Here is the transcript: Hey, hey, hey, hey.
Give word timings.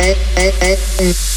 Hey, 0.00 0.14
hey, 0.34 0.50
hey, 0.60 0.76
hey. 0.96 1.29